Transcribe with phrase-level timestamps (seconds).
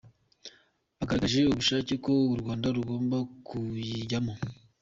[0.97, 3.17] Bagaragaje ubushake ko u Rwanda rugomba
[3.47, 4.33] kuyijyamo.